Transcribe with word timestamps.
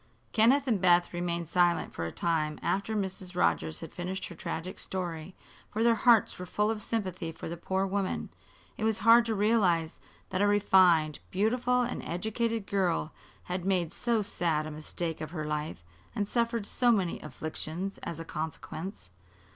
Kenneth 0.31 0.65
and 0.67 0.81
Beth 0.81 1.13
remained 1.13 1.47
silent 1.47 1.93
for 1.93 2.05
a 2.07 2.11
time 2.11 2.57
after 2.63 2.95
Mrs. 2.95 3.35
Rogers 3.35 3.81
had 3.81 3.93
finished 3.93 4.25
her 4.29 4.35
tragic 4.35 4.79
story, 4.79 5.35
for 5.69 5.83
their 5.83 5.93
hearts 5.93 6.39
were 6.39 6.47
full 6.47 6.71
of 6.71 6.81
sympathy 6.81 7.31
for 7.31 7.47
the 7.47 7.55
poor 7.55 7.85
woman. 7.85 8.29
It 8.77 8.83
was 8.83 8.97
hard 9.05 9.27
to 9.27 9.35
realize 9.35 9.99
that 10.31 10.41
a 10.41 10.47
refined, 10.47 11.19
beautiful 11.29 11.81
and 11.83 12.01
educated 12.01 12.65
girl 12.65 13.13
had 13.43 13.63
made 13.63 13.93
so 13.93 14.23
sad 14.23 14.65
a 14.65 14.71
mistake 14.71 15.21
of 15.21 15.29
her 15.29 15.45
life 15.45 15.83
and 16.15 16.27
suffered 16.27 16.65
so 16.65 16.91
many 16.91 17.19
afflictions 17.19 17.99
as 17.99 18.19
a 18.19 18.25
consequence. 18.25 19.11